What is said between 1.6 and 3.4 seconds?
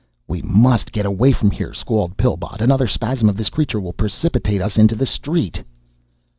squalled Pillbot. "Another spasm of